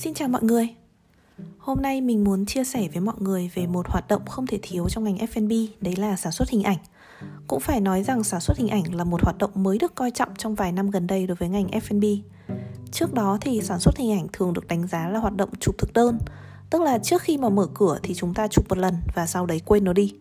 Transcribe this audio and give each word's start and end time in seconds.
Xin 0.00 0.14
chào 0.14 0.28
mọi 0.28 0.42
người. 0.42 0.68
Hôm 1.58 1.82
nay 1.82 2.00
mình 2.00 2.24
muốn 2.24 2.46
chia 2.46 2.64
sẻ 2.64 2.88
với 2.92 3.00
mọi 3.00 3.14
người 3.18 3.50
về 3.54 3.66
một 3.66 3.88
hoạt 3.88 4.08
động 4.08 4.26
không 4.26 4.46
thể 4.46 4.58
thiếu 4.62 4.88
trong 4.88 5.04
ngành 5.04 5.16
F&B, 5.16 5.52
đấy 5.80 5.96
là 5.96 6.16
sản 6.16 6.32
xuất 6.32 6.50
hình 6.50 6.62
ảnh. 6.62 6.76
Cũng 7.46 7.60
phải 7.60 7.80
nói 7.80 8.02
rằng 8.02 8.24
sản 8.24 8.40
xuất 8.40 8.58
hình 8.58 8.68
ảnh 8.68 8.94
là 8.94 9.04
một 9.04 9.22
hoạt 9.22 9.38
động 9.38 9.50
mới 9.54 9.78
được 9.78 9.94
coi 9.94 10.10
trọng 10.10 10.28
trong 10.38 10.54
vài 10.54 10.72
năm 10.72 10.90
gần 10.90 11.06
đây 11.06 11.26
đối 11.26 11.34
với 11.34 11.48
ngành 11.48 11.66
F&B. 11.66 12.04
Trước 12.92 13.14
đó 13.14 13.38
thì 13.40 13.60
sản 13.60 13.78
xuất 13.80 13.96
hình 13.96 14.12
ảnh 14.12 14.26
thường 14.32 14.52
được 14.52 14.68
đánh 14.68 14.86
giá 14.86 15.08
là 15.08 15.18
hoạt 15.18 15.36
động 15.36 15.50
chụp 15.60 15.74
thực 15.78 15.92
đơn, 15.92 16.18
tức 16.70 16.82
là 16.82 16.98
trước 16.98 17.22
khi 17.22 17.38
mà 17.38 17.48
mở 17.48 17.66
cửa 17.74 17.98
thì 18.02 18.14
chúng 18.14 18.34
ta 18.34 18.48
chụp 18.48 18.64
một 18.68 18.78
lần 18.78 18.94
và 19.14 19.26
sau 19.26 19.46
đấy 19.46 19.60
quên 19.64 19.84
nó 19.84 19.92
đi. 19.92 20.14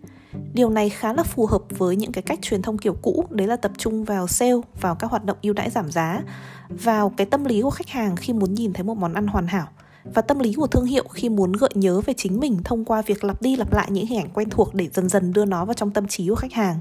Điều 0.54 0.70
này 0.70 0.90
khá 0.90 1.14
là 1.14 1.24
phù 1.24 1.46
hợp 1.46 1.62
với 1.70 1.96
những 1.96 2.12
cái 2.12 2.22
cách 2.22 2.40
truyền 2.42 2.62
thông 2.62 2.78
kiểu 2.78 2.96
cũ, 3.02 3.26
đấy 3.30 3.48
là 3.48 3.56
tập 3.56 3.72
trung 3.78 4.04
vào 4.04 4.28
sale, 4.28 4.56
vào 4.82 4.96
các 4.96 5.12
hoạt 5.12 5.26
động 5.26 5.38
ưu 5.42 5.54
đãi 5.54 5.70
giảm 5.70 5.92
giá, 5.92 6.22
vào 6.70 7.14
cái 7.18 7.28
tâm 7.28 7.46
lý 7.46 7.62
của 7.62 7.70
khách 7.70 7.90
hàng 7.90 8.16
khi 8.16 8.34
muốn 8.34 8.54
nhìn 8.54 8.74
thấy 8.74 8.84
một 8.84 8.98
món 8.98 9.14
ăn 9.14 9.28
hoàn 9.28 9.48
hảo 9.48 9.68
và 10.14 10.22
tâm 10.22 10.40
lý 10.40 10.54
của 10.54 10.68
thương 10.68 10.86
hiệu 10.86 11.04
khi 11.14 11.30
muốn 11.30 11.54
gợi 11.54 11.70
nhớ 11.74 12.02
về 12.06 12.14
chính 12.18 12.40
mình 12.40 12.60
thông 12.64 12.86
qua 12.86 13.02
việc 13.02 13.24
lặp 13.24 13.42
đi 13.42 13.56
lặp 13.56 13.74
lại 13.74 13.88
những 13.92 14.06
hình 14.06 14.20
ảnh 14.20 14.30
quen 14.34 14.50
thuộc 14.50 14.74
để 14.76 14.88
dần 14.94 15.10
dần 15.10 15.34
đưa 15.34 15.46
nó 15.46 15.66
vào 15.66 15.74
trong 15.74 15.92
tâm 15.92 16.08
trí 16.08 16.30
của 16.30 16.36
khách 16.36 16.54
hàng. 16.54 16.80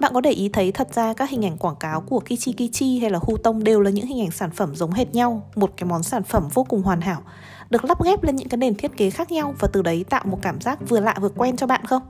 Bạn 0.00 0.12
có 0.14 0.20
để 0.20 0.30
ý 0.30 0.48
thấy 0.48 0.72
thật 0.72 0.94
ra 0.94 1.12
các 1.12 1.30
hình 1.30 1.44
ảnh 1.44 1.58
quảng 1.58 1.76
cáo 1.80 2.00
của 2.00 2.20
Kichi 2.20 2.52
Kichi 2.52 2.98
hay 2.98 3.10
là 3.10 3.18
Hu 3.22 3.36
Tông 3.36 3.64
đều 3.64 3.80
là 3.80 3.90
những 3.90 4.06
hình 4.06 4.20
ảnh 4.20 4.30
sản 4.30 4.50
phẩm 4.50 4.74
giống 4.74 4.92
hệt 4.92 5.14
nhau, 5.14 5.42
một 5.56 5.72
cái 5.76 5.88
món 5.88 6.02
sản 6.02 6.22
phẩm 6.22 6.48
vô 6.54 6.64
cùng 6.64 6.82
hoàn 6.82 7.00
hảo, 7.00 7.22
được 7.70 7.84
lắp 7.84 8.04
ghép 8.04 8.22
lên 8.22 8.36
những 8.36 8.48
cái 8.48 8.58
nền 8.58 8.74
thiết 8.74 8.96
kế 8.96 9.10
khác 9.10 9.32
nhau 9.32 9.54
và 9.58 9.68
từ 9.72 9.82
đấy 9.82 10.04
tạo 10.10 10.22
một 10.24 10.38
cảm 10.42 10.60
giác 10.60 10.88
vừa 10.88 11.00
lạ 11.00 11.16
vừa 11.20 11.28
quen 11.28 11.56
cho 11.56 11.66
bạn 11.66 11.84
không? 11.84 12.02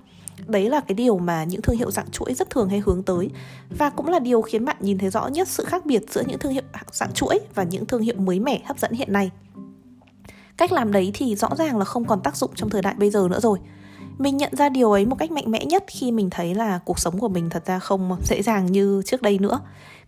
Đấy 0.47 0.69
là 0.69 0.81
cái 0.81 0.95
điều 0.95 1.19
mà 1.19 1.45
những 1.45 1.63
thương 1.63 1.77
hiệu 1.77 1.91
dạng 1.91 2.11
chuỗi 2.11 2.35
rất 2.35 2.51
thường 2.51 2.69
hay 2.69 2.83
hướng 2.87 3.03
tới 3.03 3.31
Và 3.79 3.91
cũng 3.91 4.09
là 4.09 4.19
điều 4.19 4.43
khiến 4.43 4.65
bạn 4.65 4.77
nhìn 4.81 4.99
thấy 4.99 5.11
rõ 5.11 5.27
nhất 5.29 5.49
sự 5.49 5.65
khác 5.65 5.87
biệt 5.87 6.03
giữa 6.11 6.23
những 6.27 6.39
thương 6.39 6.53
hiệu 6.53 6.63
dạng 6.93 7.13
chuỗi 7.13 7.39
và 7.55 7.63
những 7.63 7.87
thương 7.87 8.03
hiệu 8.03 8.15
mới 8.19 8.41
mẻ, 8.41 8.61
hấp 8.65 8.79
dẫn 8.79 8.93
hiện 8.93 9.13
nay 9.13 9.31
Cách 10.57 10.73
làm 10.73 10.93
đấy 10.93 11.11
thì 11.15 11.37
rõ 11.37 11.49
ràng 11.59 11.79
là 11.79 11.85
không 11.85 12.05
còn 12.05 12.21
tác 12.21 12.37
dụng 12.37 12.51
trong 12.55 12.71
thời 12.71 12.83
đại 12.83 12.95
bây 12.99 13.11
giờ 13.11 13.29
nữa 13.31 13.41
rồi 13.41 13.59
mình 14.21 14.37
nhận 14.37 14.57
ra 14.57 14.69
điều 14.69 14.93
ấy 14.93 15.07
một 15.07 15.17
cách 15.19 15.31
mạnh 15.31 15.51
mẽ 15.51 15.65
nhất 15.65 15.85
khi 15.87 16.13
mình 16.13 16.31
thấy 16.31 16.55
là 16.55 16.79
cuộc 16.85 16.99
sống 16.99 17.19
của 17.19 17.29
mình 17.29 17.51
thật 17.51 17.67
ra 17.67 17.79
không 17.79 18.17
dễ 18.25 18.43
dàng 18.43 18.67
như 18.67 19.03
trước 19.05 19.23
đây 19.23 19.39
nữa. 19.39 19.61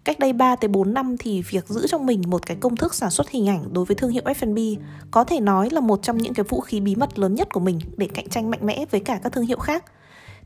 Cách 0.04 0.18
đây 0.18 0.32
3 0.32 0.56
tới 0.56 0.68
4 0.68 0.94
năm 0.94 1.16
thì 1.18 1.42
việc 1.42 1.68
giữ 1.68 1.86
trong 1.86 2.06
mình 2.06 2.22
một 2.26 2.46
cái 2.46 2.56
công 2.60 2.76
thức 2.76 2.94
sản 2.94 3.10
xuất 3.10 3.30
hình 3.30 3.48
ảnh 3.48 3.64
đối 3.72 3.84
với 3.84 3.94
thương 3.94 4.10
hiệu 4.10 4.22
F&B 4.24 4.80
có 5.10 5.24
thể 5.24 5.40
nói 5.40 5.68
là 5.70 5.80
một 5.80 6.02
trong 6.02 6.18
những 6.18 6.34
cái 6.34 6.44
vũ 6.48 6.60
khí 6.60 6.80
bí 6.80 6.94
mật 6.94 7.18
lớn 7.18 7.34
nhất 7.34 7.48
của 7.52 7.60
mình 7.60 7.80
để 7.96 8.08
cạnh 8.14 8.28
tranh 8.28 8.50
mạnh 8.50 8.66
mẽ 8.66 8.84
với 8.90 9.00
cả 9.00 9.20
các 9.22 9.32
thương 9.32 9.46
hiệu 9.46 9.58
khác. 9.58 9.84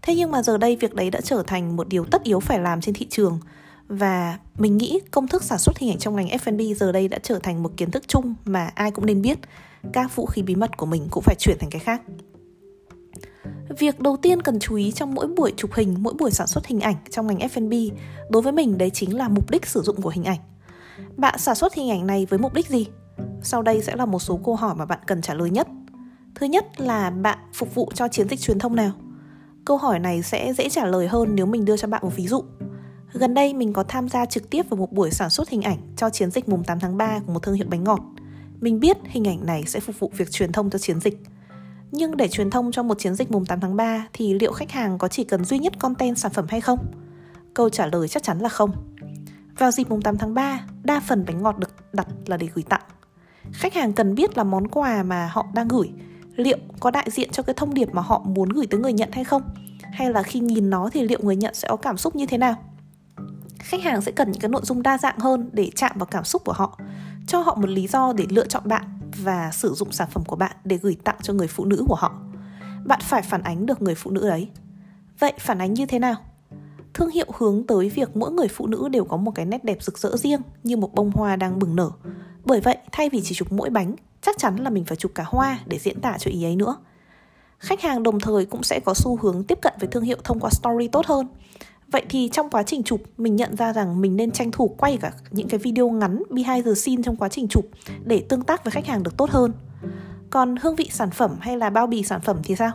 Thế 0.03 0.15
nhưng 0.15 0.31
mà 0.31 0.43
giờ 0.43 0.59
đây 0.59 0.77
việc 0.77 0.95
đấy 0.95 1.11
đã 1.11 1.21
trở 1.21 1.43
thành 1.47 1.77
một 1.77 1.89
điều 1.89 2.05
tất 2.05 2.23
yếu 2.23 2.41
phải 2.41 2.59
làm 2.59 2.81
trên 2.81 2.95
thị 2.95 3.07
trường 3.11 3.41
và 3.89 4.39
mình 4.59 4.77
nghĩ 4.77 5.01
công 5.11 5.29
thức 5.29 5.43
sản 5.43 5.59
xuất 5.59 5.79
hình 5.79 5.91
ảnh 5.91 5.99
trong 5.99 6.17
ngành 6.17 6.27
F&B 6.27 6.77
giờ 6.77 6.93
đây 6.93 7.09
đã 7.09 7.19
trở 7.23 7.39
thành 7.39 7.63
một 7.63 7.73
kiến 7.77 7.91
thức 7.91 8.09
chung 8.09 8.35
mà 8.45 8.71
ai 8.75 8.91
cũng 8.91 9.07
nên 9.07 9.23
biết. 9.23 9.39
Các 9.93 10.17
vũ 10.17 10.27
khí 10.27 10.43
bí 10.43 10.55
mật 10.55 10.77
của 10.77 10.87
mình 10.87 11.07
cũng 11.11 11.23
phải 11.23 11.37
chuyển 11.39 11.59
thành 11.61 11.71
cái 11.71 11.81
khác. 11.81 12.03
Việc 13.79 14.01
đầu 14.01 14.17
tiên 14.17 14.43
cần 14.43 14.59
chú 14.59 14.77
ý 14.77 14.93
trong 14.93 15.15
mỗi 15.15 15.27
buổi 15.27 15.53
chụp 15.57 15.71
hình, 15.75 15.97
mỗi 15.99 16.15
buổi 16.15 16.31
sản 16.31 16.47
xuất 16.47 16.67
hình 16.67 16.81
ảnh 16.81 16.95
trong 17.11 17.27
ngành 17.27 17.39
F&B 17.39 17.97
đối 18.31 18.43
với 18.43 18.53
mình 18.53 18.79
đấy 18.79 18.91
chính 18.91 19.17
là 19.17 19.29
mục 19.29 19.51
đích 19.51 19.67
sử 19.67 19.83
dụng 19.83 20.03
của 20.03 20.11
hình 20.11 20.25
ảnh. 20.25 20.39
Bạn 21.17 21.39
sản 21.39 21.55
xuất 21.55 21.75
hình 21.75 21.91
ảnh 21.91 22.07
này 22.07 22.27
với 22.31 22.39
mục 22.39 22.55
đích 22.55 22.69
gì? 22.69 22.87
Sau 23.43 23.63
đây 23.63 23.83
sẽ 23.83 23.97
là 23.97 24.07
một 24.07 24.19
số 24.19 24.41
câu 24.45 24.57
hỏi 24.57 24.75
mà 24.75 24.87
bạn 24.87 24.99
cần 25.07 25.23
trả 25.23 25.35
lời 25.35 25.51
nhất. 25.51 25.69
Thứ 26.35 26.47
nhất 26.47 26.81
là 26.81 27.11
bạn 27.11 27.39
phục 27.55 27.75
vụ 27.75 27.91
cho 27.95 28.09
chiến 28.09 28.29
dịch 28.29 28.41
truyền 28.41 28.59
thông 28.59 28.77
nào? 28.77 28.93
Câu 29.67 29.77
hỏi 29.77 29.99
này 29.99 30.23
sẽ 30.23 30.53
dễ 30.53 30.69
trả 30.69 30.85
lời 30.87 31.09
hơn 31.09 31.35
nếu 31.35 31.47
mình 31.47 31.65
đưa 31.65 31.77
cho 31.77 31.89
bạn 31.89 32.03
một 32.05 32.17
ví 32.17 32.27
dụ. 32.27 32.45
Gần 33.13 33.35
đây 33.35 33.55
mình 33.55 33.73
có 33.73 33.83
tham 33.83 34.09
gia 34.09 34.27
trực 34.27 34.51
tiếp 34.51 34.63
vào 34.71 34.77
một 34.77 34.93
buổi 34.93 35.11
sản 35.11 35.31
xuất 35.31 35.49
hình 35.49 35.63
ảnh 35.63 35.79
cho 35.97 36.11
chiến 36.11 36.31
dịch 36.31 36.49
mùng 36.49 36.65
8 36.65 36.81
tháng 36.81 36.97
3 36.97 37.21
của 37.27 37.33
một 37.33 37.43
thương 37.43 37.55
hiệu 37.55 37.67
bánh 37.71 37.85
ngọt. 37.85 38.01
Mình 38.61 38.81
biết 38.81 38.97
hình 39.05 39.29
ảnh 39.29 39.47
này 39.47 39.65
sẽ 39.67 39.81
phục 39.81 39.99
vụ 39.99 40.11
việc 40.17 40.31
truyền 40.31 40.53
thông 40.53 40.71
cho 40.71 40.79
chiến 40.79 41.01
dịch. 41.01 41.19
Nhưng 41.91 42.17
để 42.17 42.29
truyền 42.29 42.51
thông 42.51 42.73
cho 42.73 42.83
một 42.83 42.99
chiến 42.99 43.15
dịch 43.15 43.31
mùng 43.31 43.47
8 43.47 43.61
tháng 43.61 43.77
3 43.77 44.07
thì 44.13 44.35
liệu 44.35 44.53
khách 44.53 44.71
hàng 44.71 44.99
có 44.99 45.09
chỉ 45.09 45.25
cần 45.25 45.45
duy 45.45 45.59
nhất 45.59 45.73
content 45.79 46.19
sản 46.19 46.33
phẩm 46.33 46.47
hay 46.49 46.61
không? 46.61 46.79
Câu 47.55 47.69
trả 47.69 47.87
lời 47.87 48.09
chắc 48.09 48.23
chắn 48.23 48.39
là 48.39 48.49
không. 48.49 48.71
Vào 49.59 49.71
dịp 49.71 49.91
mùng 49.91 50.03
8 50.03 50.19
tháng 50.19 50.35
3, 50.35 50.61
đa 50.85 51.01
phần 51.01 51.25
bánh 51.27 51.43
ngọt 51.43 51.59
được 51.59 51.75
đặt 51.93 52.09
là 52.27 52.37
để 52.37 52.49
gửi 52.55 52.65
tặng. 52.69 52.83
Khách 53.53 53.75
hàng 53.75 53.93
cần 53.93 54.15
biết 54.15 54.37
là 54.37 54.45
món 54.45 54.69
quà 54.69 55.03
mà 55.03 55.31
họ 55.33 55.47
đang 55.55 55.69
gửi 55.69 55.93
liệu 56.37 56.59
có 56.81 56.91
đại 56.91 57.11
diện 57.11 57.31
cho 57.31 57.43
cái 57.43 57.55
thông 57.55 57.75
điệp 57.75 57.89
mà 57.93 58.03
họ 58.03 58.23
muốn 58.27 58.49
gửi 58.49 58.67
tới 58.67 58.81
người 58.81 58.93
nhận 58.93 59.09
hay 59.13 59.25
không 59.25 59.43
hay 59.97 60.11
là 60.11 60.23
khi 60.23 60.41
nhìn 60.41 60.71
nó 60.71 60.89
thì 60.93 61.03
liệu 61.03 61.19
người 61.23 61.37
nhận 61.37 61.55
sẽ 61.55 61.69
có 61.69 61.77
cảm 61.77 61.97
xúc 61.97 62.17
như 62.17 62.27
thế 62.27 62.39
nào? 62.39 62.55
Khách 63.59 63.83
hàng 63.83 64.03
sẽ 64.03 64.13
cần 64.13 64.33
những 64.33 64.41
cái 64.41 64.49
nội 64.49 64.63
dung 64.65 64.83
đa 64.83 64.99
dạng 64.99 65.19
hơn 65.19 65.51
để 65.53 65.71
chạm 65.75 65.93
vào 65.99 66.07
cảm 66.07 66.25
xúc 66.25 66.43
của 66.45 66.53
họ, 66.53 66.79
cho 67.27 67.41
họ 67.41 67.55
một 67.55 67.69
lý 67.69 67.87
do 67.87 68.13
để 68.13 68.25
lựa 68.29 68.47
chọn 68.47 68.63
bạn 68.67 68.85
và 69.23 69.51
sử 69.53 69.75
dụng 69.75 69.93
sản 69.93 70.09
phẩm 70.11 70.25
của 70.25 70.37
bạn 70.37 70.57
để 70.65 70.77
gửi 70.77 70.97
tặng 71.05 71.17
cho 71.23 71.33
người 71.33 71.47
phụ 71.47 71.65
nữ 71.65 71.85
của 71.89 71.95
họ. 71.95 72.13
Bạn 72.85 73.01
phải 73.03 73.23
phản 73.23 73.43
ánh 73.43 73.67
được 73.67 73.83
người 73.83 73.95
phụ 73.95 74.11
nữ 74.11 74.29
đấy 74.29 74.49
vậy 75.19 75.33
phản 75.39 75.59
ánh 75.59 75.75
như 75.75 75.87
thế 75.87 75.99
nào? 75.99 76.15
Thương 76.95 77.11
hiệu 77.11 77.27
hướng 77.39 77.67
tới 77.67 77.89
việc 77.89 78.17
mỗi 78.17 78.31
người 78.31 78.49
phụ 78.49 78.67
nữ 78.67 78.89
đều 78.89 79.05
có 79.05 79.17
một 79.17 79.31
cái 79.35 79.47
nét 79.47 79.65
đẹp 79.65 79.83
rực 79.83 79.99
rỡ 79.99 80.17
riêng, 80.17 80.41
như 80.65 80.77
một 80.77 80.95
bông 80.95 81.11
hoa 81.11 81.37
đang 81.37 81.59
bừng 81.59 81.77
nở. 81.77 81.91
Bởi 82.45 82.61
vậy, 82.61 82.79
thay 82.93 83.11
vì 83.11 83.21
chỉ 83.25 83.35
chụp 83.35 83.53
mỗi 83.53 83.71
bánh, 83.71 83.97
chắc 84.23 84.39
chắn 84.39 84.57
là 84.57 84.71
mình 84.71 84.85
phải 84.85 84.97
chụp 84.97 85.13
cả 85.15 85.25
hoa 85.27 85.59
để 85.67 85.79
diễn 85.79 86.01
tả 86.01 86.19
cho 86.19 86.31
ý 86.31 86.45
ấy 86.45 86.57
nữa 86.57 86.77
khách 87.59 87.81
hàng 87.81 88.03
đồng 88.03 88.21
thời 88.21 88.47
cũng 88.47 88.63
sẽ 88.63 88.81
có 88.81 88.95
xu 88.95 89.17
hướng 89.17 89.45
tiếp 89.45 89.59
cận 89.63 89.73
với 89.81 89.89
thương 89.89 90.03
hiệu 90.03 90.17
thông 90.25 90.41
qua 90.41 90.51
story 90.51 90.89
tốt 90.89 91.07
hơn 91.07 91.29
vậy 91.89 92.03
thì 92.09 92.29
trong 92.33 92.51
quá 92.51 92.63
trình 92.63 92.83
chụp 92.83 93.01
mình 93.17 93.37
nhận 93.37 93.57
ra 93.57 93.73
rằng 93.73 94.01
mình 94.01 94.17
nên 94.17 94.31
tranh 94.31 94.51
thủ 94.51 94.75
quay 94.79 94.97
cả 94.97 95.13
những 95.31 95.49
cái 95.49 95.59
video 95.59 95.91
ngắn 95.91 96.23
behind 96.31 96.67
the 96.67 96.75
scene 96.75 97.03
trong 97.03 97.17
quá 97.17 97.29
trình 97.29 97.49
chụp 97.49 97.65
để 98.05 98.25
tương 98.29 98.43
tác 98.43 98.65
với 98.65 98.73
khách 98.73 98.87
hàng 98.87 99.03
được 99.03 99.17
tốt 99.17 99.31
hơn 99.31 99.53
còn 100.31 100.57
hương 100.57 100.77
vị 100.77 100.91
sản 100.93 101.11
phẩm 101.11 101.37
hay 101.41 101.57
là 101.57 101.71
bao 101.71 101.87
bì 101.87 102.03
sản 102.03 102.21
phẩm 102.21 102.37
thì 102.43 102.57
sao 102.57 102.73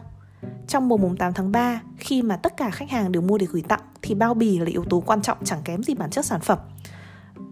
trong 0.68 0.88
mùa 0.88 0.98
mùng 0.98 1.18
8 1.18 1.34
tháng 1.34 1.52
3, 1.52 1.82
khi 1.98 2.22
mà 2.22 2.38
tất 2.38 2.58
cả 2.58 2.70
khách 2.70 2.90
hàng 2.90 3.12
đều 3.12 3.22
mua 3.22 3.38
để 3.38 3.48
gửi 3.52 3.62
tặng 3.68 3.82
thì 4.02 4.16
bao 4.16 4.34
bì 4.34 4.60
là 4.60 4.66
yếu 4.66 4.84
tố 4.90 5.04
quan 5.06 5.22
trọng 5.22 5.38
chẳng 5.44 5.62
kém 5.66 5.84
gì 5.84 5.94
bản 5.94 6.10
chất 6.10 6.26
sản 6.26 6.42
phẩm. 6.42 6.60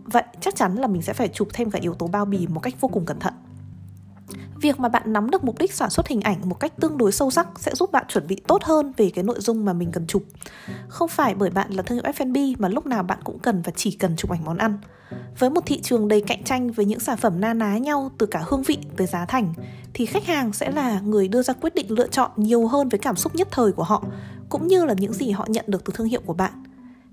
Vậy 0.04 0.24
chắc 0.42 0.56
chắn 0.56 0.76
là 0.76 0.88
mình 0.88 1.02
sẽ 1.02 1.14
phải 1.14 1.28
chụp 1.28 1.48
thêm 1.54 1.72
cả 1.72 1.80
yếu 1.82 1.94
tố 1.94 2.08
bao 2.08 2.26
bì 2.26 2.48
một 2.48 2.60
cách 2.60 2.74
vô 2.82 2.88
cùng 2.88 3.06
cẩn 3.06 3.20
thận. 3.20 3.34
Việc 4.62 4.80
mà 4.80 4.90
bạn 4.90 5.14
nắm 5.14 5.30
được 5.30 5.44
mục 5.44 5.60
đích 5.60 5.74
sản 5.74 5.90
xuất 5.90 6.08
hình 6.08 6.22
ảnh 6.22 6.50
một 6.50 6.60
cách 6.60 6.74
tương 6.82 6.98
đối 6.98 7.12
sâu 7.12 7.32
sắc 7.32 7.48
sẽ 7.56 7.76
giúp 7.76 7.92
bạn 7.92 8.06
chuẩn 8.08 8.28
bị 8.28 8.42
tốt 8.48 8.64
hơn 8.64 8.94
về 8.98 9.10
cái 9.10 9.24
nội 9.24 9.40
dung 9.40 9.66
mà 9.66 9.74
mình 9.74 9.92
cần 9.92 10.08
chụp. 10.08 10.24
Không 10.88 11.10
phải 11.10 11.36
bởi 11.36 11.50
bạn 11.50 11.72
là 11.72 11.84
thương 11.84 11.98
hiệu 11.98 12.12
F&B 12.14 12.56
mà 12.60 12.68
lúc 12.68 12.86
nào 12.86 13.04
bạn 13.04 13.20
cũng 13.24 13.40
cần 13.40 13.62
và 13.62 13.72
chỉ 13.76 13.92
cần 13.92 14.16
chụp 14.16 14.32
ảnh 14.32 14.46
món 14.46 14.58
ăn. 14.58 14.78
Với 15.40 15.50
một 15.50 15.62
thị 15.66 15.82
trường 15.82 16.08
đầy 16.08 16.22
cạnh 16.22 16.44
tranh 16.44 16.72
với 16.72 16.86
những 16.86 17.00
sản 17.00 17.18
phẩm 17.18 17.42
na 17.42 17.54
ná 17.54 17.78
nhau 17.78 18.12
từ 18.18 18.26
cả 18.26 18.44
hương 18.48 18.64
vị 18.64 18.78
tới 18.98 19.08
giá 19.08 19.26
thành, 19.26 19.54
thì 19.94 20.06
khách 20.06 20.26
hàng 20.26 20.54
sẽ 20.54 20.72
là 20.72 21.00
người 21.00 21.28
đưa 21.28 21.42
ra 21.42 21.54
quyết 21.54 21.76
định 21.76 21.92
lựa 21.92 22.08
chọn 22.08 22.32
nhiều 22.36 22.68
hơn 22.68 22.90
với 22.90 23.00
cảm 23.00 23.16
xúc 23.16 23.36
nhất 23.36 23.48
thời 23.52 23.72
của 23.72 23.84
họ, 23.84 24.04
cũng 24.50 24.68
như 24.68 24.86
là 24.86 24.94
những 24.94 25.14
gì 25.14 25.32
họ 25.32 25.46
nhận 25.50 25.66
được 25.68 25.84
từ 25.86 25.94
thương 25.96 26.08
hiệu 26.08 26.22
của 26.26 26.34
bạn. 26.34 26.64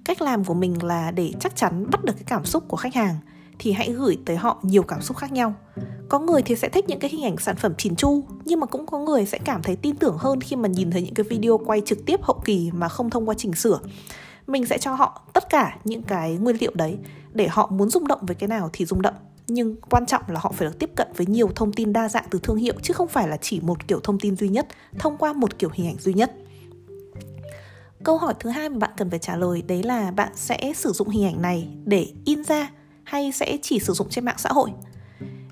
Cách 0.05 0.23
làm 0.23 0.45
của 0.45 0.55
mình 0.55 0.83
là 0.83 1.11
để 1.11 1.33
chắc 1.41 1.57
chắn 1.57 1.91
bắt 1.91 2.05
được 2.05 2.13
cái 2.13 2.25
cảm 2.27 2.45
xúc 2.45 2.65
của 2.69 2.77
khách 2.77 2.95
hàng 2.95 3.17
thì 3.59 3.73
hãy 3.73 3.93
gửi 3.93 4.19
tới 4.25 4.37
họ 4.37 4.59
nhiều 4.63 4.83
cảm 4.83 5.03
xúc 5.03 5.17
khác 5.17 5.33
nhau. 5.33 5.55
Có 6.09 6.19
người 6.19 6.43
thì 6.43 6.57
sẽ 6.57 6.69
thích 6.69 6.85
những 6.89 6.99
cái 6.99 7.11
hình 7.11 7.25
ảnh 7.25 7.37
sản 7.39 7.57
phẩm 7.57 7.75
chỉn 7.79 7.97
chu, 7.97 8.25
nhưng 8.45 8.61
mà 8.61 8.67
cũng 8.67 8.87
có 8.87 8.99
người 8.99 9.27
sẽ 9.27 9.39
cảm 9.39 9.63
thấy 9.63 9.77
tin 9.77 9.97
tưởng 9.97 10.17
hơn 10.19 10.41
khi 10.41 10.57
mà 10.57 10.69
nhìn 10.69 10.91
thấy 10.91 11.03
những 11.03 11.15
cái 11.15 11.25
video 11.25 11.59
quay 11.59 11.81
trực 11.81 12.07
tiếp 12.07 12.23
hậu 12.23 12.41
kỳ 12.45 12.71
mà 12.75 12.89
không 12.89 13.11
thông 13.11 13.29
qua 13.29 13.35
chỉnh 13.39 13.55
sửa. 13.55 13.79
Mình 14.47 14.67
sẽ 14.67 14.79
cho 14.79 14.95
họ 14.95 15.23
tất 15.33 15.51
cả 15.51 15.79
những 15.85 16.03
cái 16.03 16.37
nguyên 16.37 16.57
liệu 16.61 16.73
đấy. 16.75 16.99
Để 17.33 17.49
họ 17.49 17.67
muốn 17.73 17.91
rung 17.91 18.09
động 18.09 18.21
với 18.23 18.35
cái 18.35 18.49
nào 18.49 18.71
thì 18.73 18.85
rung 18.85 19.03
động. 19.03 19.15
Nhưng 19.49 19.77
quan 19.91 20.07
trọng 20.07 20.23
là 20.29 20.41
họ 20.41 20.53
phải 20.53 20.69
được 20.69 20.79
tiếp 20.79 20.91
cận 20.97 21.09
với 21.17 21.27
nhiều 21.27 21.51
thông 21.55 21.73
tin 21.73 21.93
đa 21.93 22.09
dạng 22.09 22.25
từ 22.31 22.39
thương 22.43 22.57
hiệu, 22.57 22.75
chứ 22.83 22.95
không 22.95 23.09
phải 23.09 23.29
là 23.29 23.37
chỉ 23.37 23.61
một 23.61 23.89
kiểu 23.89 24.01
thông 24.01 24.19
tin 24.19 24.37
duy 24.37 24.49
nhất, 24.49 24.67
thông 24.99 25.17
qua 25.17 25.33
một 25.33 25.59
kiểu 25.59 25.71
hình 25.73 25.87
ảnh 25.87 25.97
duy 25.99 26.15
nhất. 26.15 26.33
Câu 28.05 28.19
hỏi 28.19 28.35
thứ 28.41 28.51
hai 28.51 28.69
mà 28.69 28.79
bạn 28.79 28.91
cần 28.97 29.11
phải 29.11 29.19
trả 29.19 29.37
lời, 29.37 29.63
đấy 29.63 29.83
là 29.83 30.11
bạn 30.11 30.33
sẽ 30.35 30.73
sử 30.77 30.93
dụng 30.93 31.09
hình 31.09 31.25
ảnh 31.25 31.43
này 31.43 31.69
để 31.85 32.07
in 32.25 32.45
ra 32.45 32.71
hay 33.07 33.33
sẽ 33.33 33.59
chỉ 33.63 33.79
sử 33.79 33.93
dụng 33.93 34.09
trên 34.11 34.25
mạng 34.25 34.39
xã 34.39 34.51
hội? 34.53 34.71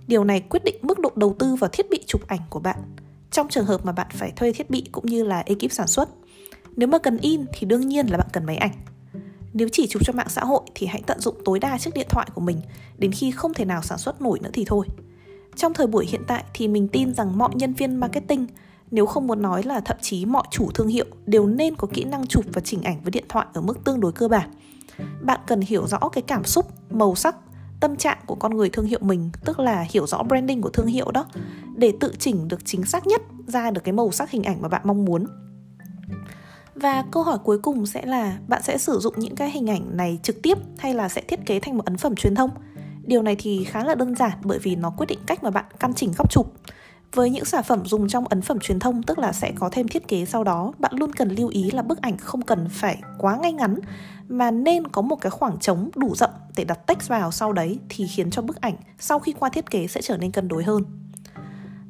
Điều 0.07 0.25
này 0.25 0.41
quyết 0.41 0.65
định 0.65 0.77
mức 0.83 0.99
độ 0.99 1.11
đầu 1.17 1.37
tư 1.39 1.55
vào 1.55 1.71
thiết 1.73 1.91
bị 1.91 2.05
chụp 2.07 2.29
ảnh 2.29 2.41
của 2.51 2.61
bạn. 2.61 2.79
Trong 3.31 3.49
trường 3.49 3.67
hợp 3.67 3.87
mà 3.87 3.93
bạn 3.93 4.07
phải 4.11 4.33
thuê 4.37 4.53
thiết 4.53 4.71
bị 4.71 4.85
cũng 4.93 5.07
như 5.07 5.25
là 5.25 5.41
ekip 5.47 5.73
sản 5.73 5.87
xuất, 5.87 6.09
nếu 6.77 6.89
mà 6.89 6.99
cần 6.99 7.17
in 7.17 7.45
thì 7.53 7.67
đương 7.67 7.89
nhiên 7.89 8.07
là 8.07 8.19
bạn 8.19 8.29
cần 8.33 8.47
máy 8.47 8.57
ảnh. 8.57 8.73
Nếu 9.53 9.69
chỉ 9.73 9.87
chụp 9.87 10.03
cho 10.07 10.13
mạng 10.13 10.29
xã 10.29 10.45
hội 10.45 10.61
thì 10.75 10.87
hãy 10.87 11.03
tận 11.07 11.21
dụng 11.21 11.35
tối 11.45 11.59
đa 11.59 11.79
chiếc 11.79 11.95
điện 11.95 12.07
thoại 12.11 12.29
của 12.35 12.41
mình, 12.41 12.61
đến 12.99 13.13
khi 13.13 13.31
không 13.31 13.55
thể 13.55 13.65
nào 13.65 13.83
sản 13.83 13.99
xuất 13.99 14.23
nổi 14.23 14.39
nữa 14.43 14.51
thì 14.53 14.65
thôi. 14.67 14.87
Trong 15.57 15.75
thời 15.75 15.87
buổi 15.87 16.07
hiện 16.07 16.23
tại 16.27 16.45
thì 16.55 16.69
mình 16.69 16.89
tin 16.89 17.15
rằng 17.15 17.39
mọi 17.39 17.51
nhân 17.55 17.75
viên 17.75 17.97
marketing, 17.97 18.47
nếu 18.91 19.07
không 19.07 19.27
muốn 19.27 19.43
nói 19.43 19.63
là 19.63 19.81
thậm 19.81 19.97
chí 20.01 20.25
mọi 20.25 20.43
chủ 20.51 20.71
thương 20.75 20.89
hiệu 20.89 21.07
đều 21.27 21.47
nên 21.47 21.77
có 21.77 21.89
kỹ 21.93 22.05
năng 22.05 22.27
chụp 22.27 22.45
và 22.53 22.61
chỉnh 22.61 22.83
ảnh 22.83 23.01
với 23.03 23.11
điện 23.11 23.25
thoại 23.29 23.47
ở 23.55 23.61
mức 23.61 23.85
tương 23.85 24.01
đối 24.01 24.13
cơ 24.13 24.29
bản 24.29 24.51
bạn 25.21 25.41
cần 25.47 25.61
hiểu 25.61 25.87
rõ 25.87 25.99
cái 26.13 26.23
cảm 26.23 26.45
xúc, 26.45 26.67
màu 26.91 27.15
sắc, 27.15 27.37
tâm 27.81 27.97
trạng 27.97 28.19
của 28.27 28.35
con 28.35 28.57
người 28.57 28.71
thương 28.71 28.87
hiệu 28.87 28.99
mình, 29.03 29.31
tức 29.45 29.59
là 29.59 29.87
hiểu 29.91 30.07
rõ 30.07 30.23
branding 30.23 30.63
của 30.63 30.71
thương 30.71 30.87
hiệu 30.87 31.11
đó, 31.11 31.27
để 31.77 31.93
tự 32.01 32.13
chỉnh 32.19 32.49
được 32.49 32.65
chính 32.65 32.85
xác 32.85 33.07
nhất, 33.07 33.23
ra 33.47 33.71
được 33.71 33.85
cái 33.85 33.93
màu 33.93 34.11
sắc 34.11 34.31
hình 34.31 34.43
ảnh 34.43 34.63
mà 34.63 34.69
bạn 34.69 34.83
mong 34.85 35.05
muốn 35.05 35.27
và 36.75 37.05
câu 37.11 37.23
hỏi 37.23 37.39
cuối 37.45 37.59
cùng 37.59 37.87
sẽ 37.87 38.07
là, 38.07 38.39
bạn 38.49 38.63
sẽ 38.63 38.79
sử 38.79 38.99
dụng 38.99 39.15
những 39.17 39.35
cái 39.35 39.51
hình 39.51 39.71
ảnh 39.71 39.97
này 39.97 40.19
trực 40.23 40.43
tiếp 40.43 40.59
hay 40.79 40.95
là 40.95 41.09
sẽ 41.09 41.21
thiết 41.29 41.47
kế 41.47 41.61
thành 41.61 41.77
một 41.77 41.85
ấn 41.85 41.97
phẩm 41.97 42.15
truyền 42.15 42.35
thông 42.35 42.51
Điều 43.07 43.23
này 43.23 43.37
thì 43.39 43.65
khá 43.65 43.85
là 43.85 43.95
đơn 43.95 44.15
giản 44.15 44.39
bởi 44.45 44.59
vì 44.59 44.77
nó 44.77 44.91
quyết 44.91 45.07
định 45.07 45.19
cách 45.27 45.45
mà 45.45 45.51
bạn 45.51 45.65
căn 45.81 45.95
chỉnh 45.95 46.13
góc 46.19 46.31
chụp. 46.31 46.53
Với 47.15 47.31
những 47.31 47.45
sản 47.45 47.63
phẩm 47.65 47.83
dùng 47.85 48.09
trong 48.09 48.27
ấn 48.27 48.43
phẩm 48.43 48.59
truyền 48.59 48.79
thông 48.79 49.03
tức 49.03 49.19
là 49.19 49.33
sẽ 49.33 49.53
có 49.55 49.69
thêm 49.73 49.89
thiết 49.89 50.09
kế 50.09 50.25
sau 50.25 50.45
đó, 50.45 50.73
bạn 50.79 50.93
luôn 50.95 51.13
cần 51.13 51.29
lưu 51.29 51.49
ý 51.49 51.71
là 51.71 51.83
bức 51.83 52.03
ảnh 52.03 52.17
không 52.17 52.43
cần 52.43 52.69
phải 52.71 53.03
quá 53.19 53.37
ngay 53.37 53.53
ngắn 53.53 53.77
mà 54.29 54.51
nên 54.51 54.87
có 54.87 55.03
một 55.03 55.17
cái 55.17 55.31
khoảng 55.31 55.59
trống 55.59 55.91
đủ 55.97 56.15
rộng 56.15 56.31
để 56.57 56.65
đặt 56.65 56.87
text 56.87 57.09
vào 57.09 57.33
sau 57.33 57.53
đấy 57.53 57.79
thì 57.89 58.07
khiến 58.07 58.31
cho 58.31 58.43
bức 58.43 58.61
ảnh 58.61 58.77
sau 58.99 59.19
khi 59.19 59.33
qua 59.33 59.49
thiết 59.49 59.71
kế 59.71 59.87
sẽ 59.87 60.03
trở 60.03 60.17
nên 60.17 60.31
cân 60.31 60.49
đối 60.49 60.65
hơn. 60.65 60.83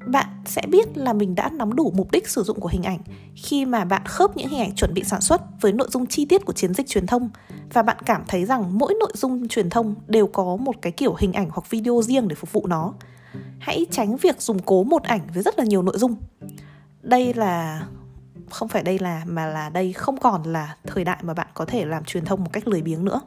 Bạn 0.07 0.27
sẽ 0.47 0.63
biết 0.69 0.99
là 0.99 1.13
mình 1.13 1.35
đã 1.35 1.49
nắm 1.49 1.73
đủ 1.73 1.93
mục 1.97 2.11
đích 2.11 2.29
sử 2.29 2.43
dụng 2.43 2.61
của 2.61 2.69
hình 2.69 2.83
ảnh 2.83 2.99
khi 3.37 3.65
mà 3.65 3.85
bạn 3.85 4.03
khớp 4.07 4.37
những 4.37 4.49
hình 4.49 4.61
ảnh 4.61 4.75
chuẩn 4.75 4.95
bị 4.95 5.05
sản 5.05 5.21
xuất 5.21 5.43
với 5.61 5.73
nội 5.73 5.89
dung 5.91 6.07
chi 6.07 6.25
tiết 6.25 6.45
của 6.45 6.53
chiến 6.53 6.75
dịch 6.75 6.89
truyền 6.89 7.07
thông. 7.07 7.31
Và 7.73 7.83
bạn 7.83 7.97
cảm 8.07 8.23
thấy 8.29 8.45
rằng 8.45 8.79
mỗi 8.79 8.95
nội 9.01 9.13
dung 9.15 9.49
truyền 9.49 9.71
thông 9.71 9.95
đều 10.07 10.27
có 10.27 10.57
một 10.57 10.75
cái 10.83 10.93
kiểu 10.93 11.15
hình 11.19 11.33
ảnh 11.33 11.49
hoặc 11.51 11.71
video 11.71 12.03
riêng 12.03 12.29
để 12.29 12.37
phục 12.37 12.53
vụ 12.53 12.67
nó. 12.67 12.93
Hãy 13.59 13.87
tránh 13.91 14.17
việc 14.17 14.43
dùng 14.43 14.59
cố 14.59 14.85
một 14.85 15.03
ảnh 15.03 15.21
với 15.35 15.43
rất 15.43 15.59
là 15.59 15.65
nhiều 15.65 15.83
nội 15.83 15.99
dung. 15.99 16.17
Đây 17.03 17.35
là 17.35 17.87
không 18.51 18.69
phải 18.69 18.83
đây 18.83 18.99
là 18.99 19.25
mà 19.27 19.47
là 19.47 19.69
đây 19.69 19.93
không 19.93 20.17
còn 20.17 20.43
là 20.43 20.77
thời 20.87 21.05
đại 21.05 21.19
mà 21.23 21.35
bạn 21.35 21.47
có 21.55 21.65
thể 21.65 21.85
làm 21.85 22.05
truyền 22.05 22.25
thông 22.25 22.45
một 22.45 22.51
cách 22.53 22.69
lười 22.69 22.83
biếng 22.83 23.05
nữa. 23.05 23.21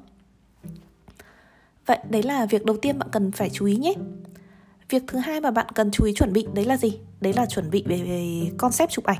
Vậy 1.86 2.00
đấy 2.09 2.24
là 2.24 2.45
việc 2.45 2.65
đầu 2.65 2.77
tiên 2.77 3.00
bạn 3.00 3.09
cần 3.12 3.31
phải 3.31 3.50
chú 3.50 3.65
ý 3.65 3.75
nhé. 3.75 3.94
Việc 4.89 5.04
thứ 5.07 5.18
hai 5.18 5.42
mà 5.42 5.51
bạn 5.51 5.68
cần 5.75 5.92
chú 5.92 6.06
ý 6.06 6.13
chuẩn 6.13 6.33
bị 6.33 6.48
đấy 6.53 6.65
là 6.65 6.77
gì? 6.77 7.00
Đấy 7.21 7.33
là 7.33 7.45
chuẩn 7.45 7.69
bị 7.69 7.83
về, 7.88 8.01
về 8.03 8.51
concept 8.57 8.92
chụp 8.92 9.06
ảnh. 9.06 9.19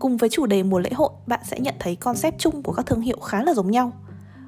Cùng 0.00 0.16
với 0.16 0.28
chủ 0.28 0.46
đề 0.46 0.62
mùa 0.62 0.78
lễ 0.78 0.90
hội, 0.94 1.10
bạn 1.26 1.40
sẽ 1.44 1.60
nhận 1.60 1.74
thấy 1.78 1.96
concept 1.96 2.38
chung 2.38 2.62
của 2.62 2.72
các 2.72 2.86
thương 2.86 3.00
hiệu 3.00 3.20
khá 3.20 3.42
là 3.42 3.54
giống 3.54 3.70
nhau. 3.70 3.92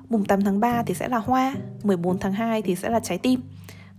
Mùng 0.09 0.25
8 0.25 0.45
tháng 0.45 0.61
3 0.61 0.83
thì 0.87 0.95
sẽ 0.95 1.09
là 1.09 1.19
hoa, 1.19 1.55
14 1.83 2.19
tháng 2.19 2.33
2 2.33 2.63
thì 2.63 2.77
sẽ 2.77 2.91
là 2.91 3.01
trái 3.01 3.19
tim. 3.19 3.41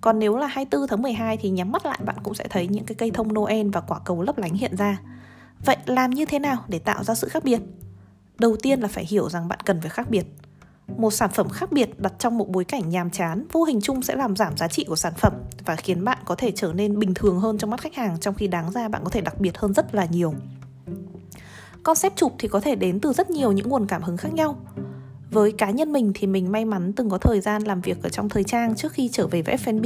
Còn 0.03 0.19
nếu 0.19 0.37
là 0.37 0.47
24 0.47 0.87
tháng 0.87 1.01
12 1.01 1.37
thì 1.37 1.49
nhắm 1.49 1.71
mắt 1.71 1.85
lại 1.85 1.99
bạn 2.05 2.15
cũng 2.23 2.33
sẽ 2.33 2.47
thấy 2.49 2.67
những 2.67 2.85
cái 2.85 2.95
cây 2.95 3.11
thông 3.11 3.33
Noel 3.33 3.69
và 3.69 3.81
quả 3.81 3.99
cầu 4.05 4.21
lấp 4.21 4.37
lánh 4.37 4.53
hiện 4.53 4.75
ra. 4.75 4.97
Vậy 5.65 5.77
làm 5.85 6.11
như 6.11 6.25
thế 6.25 6.39
nào 6.39 6.57
để 6.67 6.79
tạo 6.79 7.03
ra 7.03 7.15
sự 7.15 7.29
khác 7.29 7.43
biệt? 7.43 7.59
Đầu 8.39 8.55
tiên 8.61 8.79
là 8.79 8.87
phải 8.87 9.05
hiểu 9.05 9.29
rằng 9.29 9.47
bạn 9.47 9.59
cần 9.65 9.81
phải 9.81 9.89
khác 9.89 10.09
biệt 10.09 10.25
một 10.87 11.11
sản 11.11 11.29
phẩm 11.33 11.49
khác 11.49 11.71
biệt 11.71 11.99
đặt 11.99 12.13
trong 12.19 12.37
một 12.37 12.49
bối 12.49 12.63
cảnh 12.63 12.89
nhàm 12.89 13.09
chán, 13.09 13.45
vô 13.51 13.63
hình 13.63 13.81
chung 13.81 14.01
sẽ 14.01 14.15
làm 14.15 14.35
giảm 14.35 14.57
giá 14.57 14.67
trị 14.67 14.85
của 14.87 14.95
sản 14.95 15.13
phẩm 15.17 15.33
và 15.65 15.75
khiến 15.75 16.03
bạn 16.03 16.17
có 16.25 16.35
thể 16.35 16.51
trở 16.55 16.73
nên 16.73 16.99
bình 16.99 17.13
thường 17.13 17.39
hơn 17.39 17.57
trong 17.57 17.69
mắt 17.69 17.81
khách 17.81 17.95
hàng 17.95 18.19
trong 18.19 18.35
khi 18.35 18.47
đáng 18.47 18.71
ra 18.71 18.87
bạn 18.87 19.01
có 19.03 19.09
thể 19.09 19.21
đặc 19.21 19.39
biệt 19.39 19.57
hơn 19.57 19.73
rất 19.73 19.95
là 19.95 20.05
nhiều 20.05 20.33
concept 21.83 22.15
chụp 22.15 22.33
thì 22.39 22.47
có 22.47 22.59
thể 22.59 22.75
đến 22.75 22.99
từ 22.99 23.13
rất 23.13 23.29
nhiều 23.29 23.51
những 23.51 23.69
nguồn 23.69 23.87
cảm 23.87 24.03
hứng 24.03 24.17
khác 24.17 24.33
nhau 24.33 24.55
với 25.33 25.51
cá 25.51 25.71
nhân 25.71 25.91
mình 25.91 26.11
thì 26.15 26.27
mình 26.27 26.51
may 26.51 26.65
mắn 26.65 26.93
từng 26.93 27.09
có 27.09 27.17
thời 27.17 27.41
gian 27.41 27.63
làm 27.63 27.81
việc 27.81 28.03
ở 28.03 28.09
trong 28.09 28.29
thời 28.29 28.43
trang 28.43 28.75
trước 28.75 28.91
khi 28.91 29.09
trở 29.09 29.27
về 29.27 29.41
với 29.41 29.55
F&B 29.55 29.85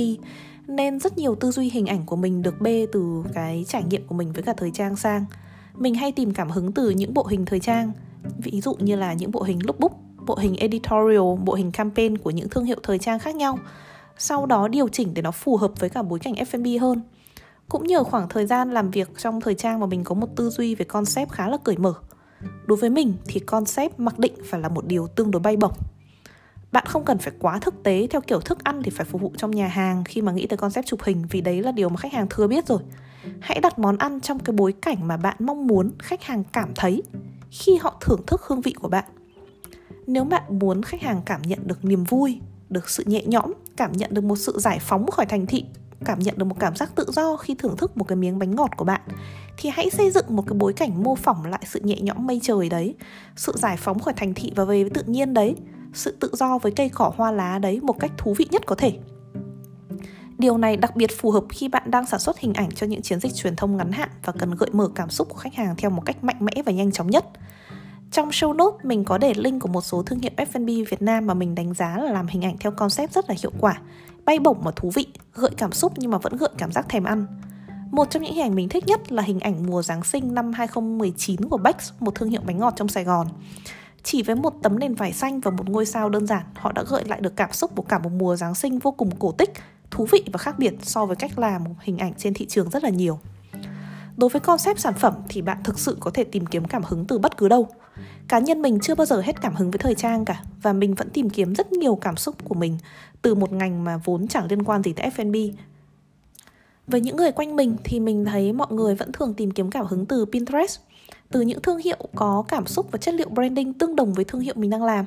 nên 0.67 0.99
rất 0.99 1.17
nhiều 1.17 1.35
tư 1.35 1.51
duy 1.51 1.69
hình 1.69 1.85
ảnh 1.85 2.05
của 2.05 2.15
mình 2.15 2.41
được 2.41 2.61
bê 2.61 2.87
từ 2.91 3.23
cái 3.33 3.65
trải 3.67 3.83
nghiệm 3.83 4.07
của 4.07 4.15
mình 4.15 4.33
với 4.33 4.43
cả 4.43 4.53
thời 4.57 4.71
trang 4.71 4.95
sang 4.95 5.25
mình 5.75 5.95
hay 5.95 6.11
tìm 6.11 6.33
cảm 6.33 6.49
hứng 6.49 6.71
từ 6.71 6.89
những 6.89 7.13
bộ 7.13 7.23
hình 7.23 7.45
thời 7.45 7.59
trang 7.59 7.91
ví 8.37 8.61
dụ 8.61 8.73
như 8.79 8.95
là 8.95 9.13
những 9.13 9.31
bộ 9.31 9.43
hình 9.43 9.59
lookbook 9.65 9.91
bộ 10.25 10.35
hình 10.35 10.55
editorial, 10.55 11.35
bộ 11.43 11.53
hình 11.53 11.71
campaign 11.71 12.17
của 12.17 12.31
những 12.31 12.49
thương 12.49 12.65
hiệu 12.65 12.77
thời 12.83 12.99
trang 12.99 13.19
khác 13.19 13.35
nhau 13.35 13.59
sau 14.17 14.45
đó 14.45 14.67
điều 14.67 14.87
chỉnh 14.87 15.13
để 15.13 15.21
nó 15.21 15.31
phù 15.31 15.57
hợp 15.57 15.71
với 15.79 15.89
cả 15.89 16.01
bối 16.03 16.19
cảnh 16.19 16.33
F&B 16.33 16.81
hơn. 16.81 17.01
Cũng 17.69 17.87
nhờ 17.87 18.03
khoảng 18.03 18.29
thời 18.29 18.45
gian 18.45 18.71
làm 18.71 18.91
việc 18.91 19.09
trong 19.17 19.41
thời 19.41 19.55
trang 19.55 19.79
mà 19.79 19.85
mình 19.85 20.03
có 20.03 20.15
một 20.15 20.27
tư 20.35 20.49
duy 20.49 20.75
về 20.75 20.85
concept 20.85 21.31
khá 21.31 21.49
là 21.49 21.57
cởi 21.63 21.77
mở. 21.77 21.93
Đối 22.65 22.77
với 22.77 22.89
mình 22.89 23.13
thì 23.25 23.39
concept 23.39 23.99
mặc 23.99 24.19
định 24.19 24.33
phải 24.45 24.59
là 24.59 24.69
một 24.69 24.85
điều 24.85 25.07
tương 25.07 25.31
đối 25.31 25.39
bay 25.39 25.57
bổng. 25.57 25.73
Bạn 26.71 26.85
không 26.87 27.05
cần 27.05 27.17
phải 27.17 27.33
quá 27.39 27.59
thực 27.59 27.83
tế, 27.83 28.07
theo 28.09 28.21
kiểu 28.21 28.39
thức 28.39 28.63
ăn 28.63 28.81
thì 28.83 28.91
phải 28.91 29.05
phục 29.05 29.21
vụ 29.21 29.31
trong 29.37 29.51
nhà 29.51 29.67
hàng 29.67 30.03
khi 30.03 30.21
mà 30.21 30.31
nghĩ 30.31 30.47
tới 30.47 30.57
concept 30.57 30.85
chụp 30.85 31.03
hình, 31.03 31.23
vì 31.29 31.41
đấy 31.41 31.61
là 31.63 31.71
điều 31.71 31.89
mà 31.89 31.97
khách 31.97 32.13
hàng 32.13 32.27
thừa 32.29 32.47
biết 32.47 32.67
rồi. 32.67 32.79
Hãy 33.39 33.59
đặt 33.61 33.79
món 33.79 33.97
ăn 33.97 34.21
trong 34.21 34.39
cái 34.39 34.53
bối 34.53 34.73
cảnh 34.81 35.07
mà 35.07 35.17
bạn 35.17 35.35
mong 35.39 35.67
muốn 35.67 35.91
khách 35.99 36.23
hàng 36.23 36.43
cảm 36.53 36.71
thấy 36.75 37.03
khi 37.51 37.77
họ 37.77 37.97
thưởng 38.01 38.21
thức 38.27 38.41
hương 38.47 38.61
vị 38.61 38.71
của 38.71 38.87
bạn 38.87 39.05
nếu 40.07 40.23
bạn 40.23 40.59
muốn 40.59 40.83
khách 40.83 41.01
hàng 41.01 41.21
cảm 41.25 41.41
nhận 41.41 41.67
được 41.67 41.85
niềm 41.85 42.03
vui, 42.03 42.39
được 42.69 42.89
sự 42.89 43.03
nhẹ 43.07 43.23
nhõm, 43.25 43.53
cảm 43.77 43.91
nhận 43.91 44.13
được 44.13 44.23
một 44.23 44.35
sự 44.35 44.59
giải 44.59 44.79
phóng 44.81 45.11
khỏi 45.11 45.25
thành 45.25 45.45
thị 45.45 45.65
cảm 46.05 46.19
nhận 46.19 46.37
được 46.37 46.45
một 46.45 46.55
cảm 46.59 46.75
giác 46.75 46.95
tự 46.95 47.05
do 47.11 47.37
khi 47.37 47.55
thưởng 47.55 47.77
thức 47.77 47.97
một 47.97 48.07
cái 48.07 48.15
miếng 48.15 48.39
bánh 48.39 48.55
ngọt 48.55 48.71
của 48.77 48.85
bạn. 48.85 49.01
Thì 49.57 49.69
hãy 49.69 49.89
xây 49.89 50.11
dựng 50.11 50.25
một 50.29 50.43
cái 50.47 50.57
bối 50.57 50.73
cảnh 50.73 51.03
mô 51.03 51.15
phỏng 51.15 51.45
lại 51.45 51.61
sự 51.65 51.79
nhẹ 51.83 51.95
nhõm 52.01 52.27
mây 52.27 52.39
trời 52.43 52.69
đấy 52.69 52.95
sự 53.35 53.53
giải 53.55 53.77
phóng 53.77 53.99
khỏi 53.99 54.13
thành 54.17 54.33
thị 54.33 54.51
và 54.55 54.63
về 54.63 54.83
với 54.83 54.89
tự 54.89 55.03
nhiên 55.03 55.33
đấy 55.33 55.55
sự 55.93 56.11
tự 56.19 56.29
do 56.33 56.57
với 56.57 56.71
cây 56.71 56.89
cỏ 56.89 57.11
hoa 57.15 57.31
lá 57.31 57.59
đấy 57.59 57.79
một 57.83 57.99
cách 57.99 58.11
thú 58.17 58.33
vị 58.33 58.47
nhất 58.51 58.61
có 58.65 58.75
thể. 58.75 58.99
Điều 60.37 60.57
này 60.57 60.77
đặc 60.77 60.95
biệt 60.95 61.11
phù 61.17 61.31
hợp 61.31 61.43
khi 61.49 61.67
bạn 61.67 61.91
đang 61.91 62.05
sản 62.05 62.19
xuất 62.19 62.39
hình 62.39 62.53
ảnh 62.53 62.71
cho 62.71 62.87
những 62.87 63.01
chiến 63.01 63.19
dịch 63.19 63.35
truyền 63.35 63.55
thông 63.55 63.77
ngắn 63.77 63.91
hạn 63.91 64.09
và 64.25 64.33
cần 64.39 64.55
gợi 64.55 64.69
mở 64.73 64.89
cảm 64.95 65.09
xúc 65.09 65.29
của 65.29 65.37
khách 65.37 65.55
hàng 65.55 65.75
theo 65.77 65.89
một 65.89 66.01
cách 66.05 66.23
mạnh 66.23 66.37
mẽ 66.39 66.51
và 66.65 66.71
nhanh 66.71 66.91
chóng 66.91 67.09
nhất. 67.09 67.25
Trong 68.11 68.29
show 68.29 68.53
note 68.53 68.77
mình 68.83 69.05
có 69.05 69.17
để 69.17 69.33
link 69.37 69.61
của 69.61 69.67
một 69.67 69.81
số 69.81 70.03
thương 70.03 70.19
hiệu 70.19 70.31
F&B 70.37 70.89
Việt 70.89 71.01
Nam 71.01 71.27
mà 71.27 71.33
mình 71.33 71.55
đánh 71.55 71.73
giá 71.73 71.97
là 71.97 72.11
làm 72.11 72.27
hình 72.27 72.45
ảnh 72.45 72.57
theo 72.59 72.71
concept 72.71 73.13
rất 73.13 73.29
là 73.29 73.35
hiệu 73.41 73.51
quả, 73.59 73.81
bay 74.27 74.39
bổng 74.39 74.57
mà 74.63 74.71
thú 74.75 74.91
vị, 74.95 75.07
gợi 75.33 75.51
cảm 75.57 75.71
xúc 75.71 75.93
nhưng 75.95 76.11
mà 76.11 76.17
vẫn 76.17 76.37
gợi 76.37 76.49
cảm 76.57 76.71
giác 76.71 76.85
thèm 76.89 77.03
ăn. 77.03 77.25
Một 77.91 78.09
trong 78.09 78.23
những 78.23 78.33
hình 78.33 78.43
ảnh 78.43 78.55
mình 78.55 78.69
thích 78.69 78.87
nhất 78.87 79.11
là 79.11 79.23
hình 79.23 79.39
ảnh 79.39 79.65
mùa 79.67 79.81
Giáng 79.81 80.03
sinh 80.03 80.33
năm 80.33 80.53
2019 80.53 81.45
của 81.45 81.57
Bex, 81.57 81.75
một 81.99 82.15
thương 82.15 82.29
hiệu 82.29 82.41
bánh 82.45 82.57
ngọt 82.57 82.73
trong 82.75 82.87
Sài 82.87 83.03
Gòn. 83.03 83.27
Chỉ 84.03 84.23
với 84.23 84.35
một 84.35 84.53
tấm 84.63 84.79
nền 84.79 84.95
vải 84.95 85.13
xanh 85.13 85.39
và 85.39 85.51
một 85.51 85.69
ngôi 85.69 85.85
sao 85.85 86.09
đơn 86.09 86.27
giản, 86.27 86.43
họ 86.55 86.71
đã 86.71 86.83
gợi 86.83 87.03
lại 87.05 87.21
được 87.21 87.35
cảm 87.35 87.53
xúc 87.53 87.71
của 87.75 87.81
cả 87.81 87.99
một 87.99 88.09
mùa 88.17 88.35
Giáng 88.35 88.55
sinh 88.55 88.79
vô 88.79 88.91
cùng 88.91 89.09
cổ 89.19 89.31
tích, 89.31 89.53
thú 89.91 90.07
vị 90.11 90.23
và 90.33 90.37
khác 90.37 90.59
biệt 90.59 90.73
so 90.81 91.05
với 91.05 91.15
cách 91.15 91.39
làm 91.39 91.63
hình 91.79 91.97
ảnh 91.97 92.13
trên 92.17 92.33
thị 92.33 92.45
trường 92.45 92.69
rất 92.69 92.83
là 92.83 92.89
nhiều. 92.89 93.19
Đối 94.17 94.29
với 94.29 94.39
concept 94.39 94.79
sản 94.79 94.93
phẩm 94.93 95.13
thì 95.29 95.41
bạn 95.41 95.57
thực 95.63 95.79
sự 95.79 95.97
có 95.99 96.11
thể 96.13 96.23
tìm 96.23 96.45
kiếm 96.45 96.65
cảm 96.65 96.83
hứng 96.83 97.05
từ 97.05 97.19
bất 97.19 97.37
cứ 97.37 97.47
đâu. 97.47 97.67
Cá 98.27 98.39
nhân 98.39 98.61
mình 98.61 98.79
chưa 98.79 98.95
bao 98.95 99.05
giờ 99.05 99.21
hết 99.21 99.41
cảm 99.41 99.55
hứng 99.55 99.71
với 99.71 99.79
thời 99.79 99.95
trang 99.95 100.25
cả 100.25 100.41
và 100.61 100.73
mình 100.73 100.95
vẫn 100.95 101.09
tìm 101.09 101.29
kiếm 101.29 101.55
rất 101.55 101.71
nhiều 101.71 101.95
cảm 101.95 102.17
xúc 102.17 102.35
của 102.43 102.55
mình 102.55 102.77
từ 103.21 103.35
một 103.35 103.51
ngành 103.51 103.83
mà 103.83 103.97
vốn 104.03 104.27
chẳng 104.27 104.47
liên 104.49 104.63
quan 104.63 104.83
gì 104.83 104.93
tới 104.93 105.09
F&B. 105.15 105.35
Với 106.87 107.01
những 107.01 107.15
người 107.15 107.31
quanh 107.31 107.55
mình 107.55 107.75
thì 107.83 107.99
mình 107.99 108.25
thấy 108.25 108.53
mọi 108.53 108.67
người 108.71 108.95
vẫn 108.95 109.11
thường 109.11 109.33
tìm 109.33 109.51
kiếm 109.51 109.71
cảm 109.71 109.85
hứng 109.85 110.05
từ 110.05 110.25
Pinterest, 110.25 110.79
từ 111.31 111.41
những 111.41 111.61
thương 111.61 111.77
hiệu 111.77 111.97
có 112.15 112.43
cảm 112.47 112.65
xúc 112.65 112.87
và 112.91 112.97
chất 112.97 113.13
liệu 113.13 113.29
branding 113.29 113.73
tương 113.73 113.95
đồng 113.95 114.13
với 114.13 114.25
thương 114.25 114.41
hiệu 114.41 114.53
mình 114.57 114.69
đang 114.69 114.83
làm. 114.83 115.05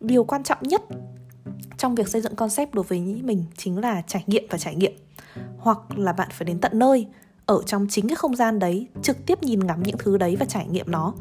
Điều 0.00 0.24
quan 0.24 0.42
trọng 0.42 0.58
nhất 0.62 0.82
trong 1.78 1.94
việc 1.94 2.08
xây 2.08 2.20
dựng 2.20 2.36
concept 2.36 2.74
đối 2.74 2.84
với 2.84 3.00
mình 3.24 3.44
chính 3.56 3.78
là 3.78 4.02
trải 4.06 4.24
nghiệm 4.26 4.44
và 4.50 4.58
trải 4.58 4.74
nghiệm. 4.74 4.92
Hoặc 5.58 5.78
là 5.96 6.12
bạn 6.12 6.28
phải 6.30 6.44
đến 6.44 6.58
tận 6.60 6.78
nơi 6.78 7.06
ở 7.50 7.62
trong 7.66 7.86
chính 7.90 8.08
cái 8.08 8.16
không 8.16 8.36
gian 8.36 8.58
đấy 8.58 8.86
trực 9.02 9.26
tiếp 9.26 9.42
nhìn 9.42 9.66
ngắm 9.66 9.82
những 9.82 9.98
thứ 9.98 10.16
đấy 10.18 10.36
và 10.40 10.46
trải 10.46 10.66
nghiệm 10.66 10.90
nó. 10.90 11.14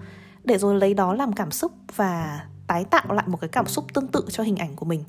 Để 0.43 0.57
rồi 0.57 0.75
lấy 0.75 0.93
đó 0.93 1.13
làm 1.13 1.33
cảm 1.33 1.51
xúc 1.51 1.71
và 1.95 2.41
tái 2.67 2.86
tạo 2.86 3.13
lại 3.13 3.27
một 3.27 3.41
cái 3.41 3.48
cảm 3.48 3.67
xúc 3.67 3.86
tương 3.93 4.07
tự 4.07 4.25
cho 4.29 4.43
hình 4.43 4.55
ảnh 4.55 4.75
của 4.75 4.86
mình. 4.86 5.03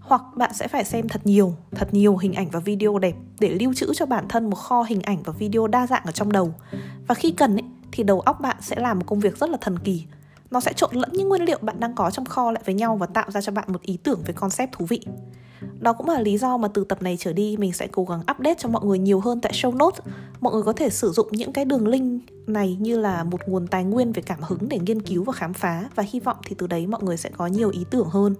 Hoặc 0.00 0.22
bạn 0.36 0.54
sẽ 0.54 0.68
phải 0.68 0.84
xem 0.84 1.08
thật 1.08 1.20
nhiều 1.24 1.54
thật 1.70 1.94
nhiều 1.94 2.16
hình 2.16 2.32
ảnh 2.32 2.50
và 2.50 2.60
video 2.60 2.98
đẹp 2.98 3.14
để 3.40 3.48
lưu 3.48 3.74
trữ 3.74 3.94
cho 3.94 4.06
bản 4.06 4.28
thân 4.28 4.50
một 4.50 4.56
kho 4.56 4.82
hình 4.82 5.02
ảnh 5.02 5.22
và 5.22 5.32
video 5.32 5.66
đa 5.66 5.86
dạng 5.86 6.02
ở 6.04 6.12
trong 6.12 6.32
đầu. 6.32 6.54
Và 7.06 7.14
khi 7.14 7.30
cần 7.30 7.56
ấy, 7.56 7.64
thì 7.92 8.02
đầu 8.02 8.20
óc 8.20 8.40
bạn 8.40 8.56
sẽ 8.60 8.76
làm 8.76 8.98
một 8.98 9.04
công 9.06 9.20
việc 9.20 9.38
rất 9.38 9.50
là 9.50 9.58
thần 9.60 9.78
kỳ 9.78 10.04
nó 10.54 10.60
sẽ 10.60 10.72
trộn 10.72 10.94
lẫn 10.94 11.10
những 11.12 11.28
nguyên 11.28 11.44
liệu 11.44 11.58
bạn 11.62 11.80
đang 11.80 11.94
có 11.94 12.10
trong 12.10 12.24
kho 12.24 12.50
lại 12.50 12.62
với 12.66 12.74
nhau 12.74 12.96
và 12.96 13.06
tạo 13.06 13.30
ra 13.30 13.40
cho 13.40 13.52
bạn 13.52 13.72
một 13.72 13.82
ý 13.82 13.98
tưởng 14.02 14.20
về 14.26 14.34
concept 14.34 14.72
thú 14.72 14.84
vị 14.84 15.00
đó 15.80 15.92
cũng 15.92 16.08
là 16.08 16.20
lý 16.20 16.38
do 16.38 16.56
mà 16.56 16.68
từ 16.68 16.84
tập 16.84 17.02
này 17.02 17.16
trở 17.20 17.32
đi, 17.32 17.56
mình 17.56 17.72
sẽ 17.72 17.86
cố 17.92 18.04
gắng 18.04 18.20
update 18.20 18.54
cho 18.58 18.68
mọi 18.68 18.84
người 18.84 18.98
nhiều 18.98 19.20
hơn 19.20 19.40
tại 19.40 19.52
show 19.52 19.76
notes. 19.76 20.00
Mọi 20.40 20.52
người 20.52 20.62
có 20.62 20.72
thể 20.72 20.90
sử 20.90 21.10
dụng 21.10 21.28
những 21.30 21.52
cái 21.52 21.64
đường 21.64 21.88
link 21.88 22.22
này 22.46 22.76
như 22.80 22.98
là 22.98 23.24
một 23.24 23.40
nguồn 23.46 23.66
tài 23.66 23.84
nguyên 23.84 24.12
về 24.12 24.22
cảm 24.22 24.38
hứng 24.42 24.68
để 24.68 24.78
nghiên 24.78 25.02
cứu 25.02 25.24
và 25.24 25.32
khám 25.32 25.52
phá, 25.52 25.88
và 25.94 26.02
hy 26.12 26.20
vọng 26.20 26.36
thì 26.46 26.56
từ 26.58 26.66
đấy 26.66 26.86
mọi 26.86 27.02
người 27.02 27.16
sẽ 27.16 27.30
có 27.36 27.46
nhiều 27.46 27.70
ý 27.70 27.84
tưởng 27.90 28.08
hơn. 28.08 28.34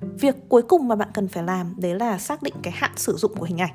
Việc 0.00 0.34
cuối 0.48 0.62
cùng 0.62 0.88
mà 0.88 0.96
bạn 0.96 1.08
cần 1.14 1.28
phải 1.28 1.42
làm, 1.42 1.74
đấy 1.76 1.94
là 1.94 2.18
xác 2.18 2.42
định 2.42 2.54
cái 2.62 2.72
hạn 2.76 2.90
sử 2.96 3.16
dụng 3.16 3.34
của 3.34 3.44
hình 3.44 3.60
ảnh. 3.60 3.74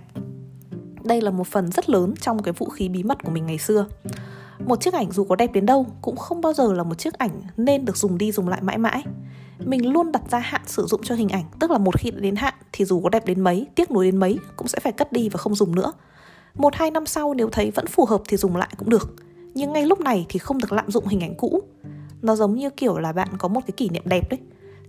Đây 1.03 1.21
là 1.21 1.31
một 1.31 1.47
phần 1.47 1.71
rất 1.71 1.89
lớn 1.89 2.13
trong 2.21 2.43
cái 2.43 2.53
vũ 2.57 2.65
khí 2.65 2.89
bí 2.89 3.03
mật 3.03 3.23
của 3.23 3.31
mình 3.31 3.45
ngày 3.45 3.57
xưa. 3.57 3.85
Một 4.65 4.81
chiếc 4.81 4.93
ảnh 4.93 5.11
dù 5.11 5.23
có 5.23 5.35
đẹp 5.35 5.51
đến 5.53 5.65
đâu 5.65 5.85
cũng 6.01 6.15
không 6.15 6.41
bao 6.41 6.53
giờ 6.53 6.73
là 6.73 6.83
một 6.83 6.97
chiếc 6.97 7.13
ảnh 7.13 7.41
nên 7.57 7.85
được 7.85 7.97
dùng 7.97 8.17
đi 8.17 8.31
dùng 8.31 8.47
lại 8.47 8.61
mãi 8.61 8.77
mãi. 8.77 9.03
Mình 9.59 9.93
luôn 9.93 10.11
đặt 10.11 10.21
ra 10.31 10.39
hạn 10.39 10.61
sử 10.65 10.85
dụng 10.85 11.01
cho 11.03 11.15
hình 11.15 11.29
ảnh, 11.29 11.43
tức 11.59 11.71
là 11.71 11.77
một 11.77 11.99
khi 11.99 12.11
đã 12.11 12.19
đến 12.19 12.35
hạn 12.35 12.53
thì 12.71 12.85
dù 12.85 13.01
có 13.01 13.09
đẹp 13.09 13.25
đến 13.25 13.41
mấy, 13.41 13.67
tiếc 13.75 13.91
nuối 13.91 14.05
đến 14.05 14.17
mấy 14.17 14.39
cũng 14.55 14.67
sẽ 14.67 14.79
phải 14.79 14.93
cất 14.93 15.11
đi 15.11 15.29
và 15.29 15.37
không 15.37 15.55
dùng 15.55 15.75
nữa. 15.75 15.93
Một 16.55 16.75
hai 16.75 16.91
năm 16.91 17.05
sau 17.05 17.33
nếu 17.33 17.49
thấy 17.49 17.71
vẫn 17.71 17.87
phù 17.87 18.05
hợp 18.05 18.21
thì 18.27 18.37
dùng 18.37 18.55
lại 18.55 18.69
cũng 18.77 18.89
được, 18.89 19.15
nhưng 19.53 19.73
ngay 19.73 19.85
lúc 19.85 19.99
này 19.99 20.25
thì 20.29 20.39
không 20.39 20.57
được 20.57 20.71
lạm 20.71 20.91
dụng 20.91 21.07
hình 21.07 21.23
ảnh 21.23 21.35
cũ. 21.35 21.61
Nó 22.21 22.35
giống 22.35 22.55
như 22.55 22.69
kiểu 22.69 22.97
là 22.97 23.11
bạn 23.11 23.27
có 23.37 23.47
một 23.47 23.61
cái 23.67 23.73
kỷ 23.77 23.89
niệm 23.89 24.03
đẹp 24.05 24.29
đấy. 24.29 24.39